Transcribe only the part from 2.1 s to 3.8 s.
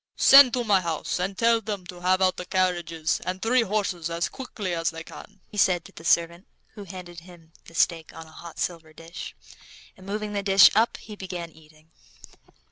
out the carriage and three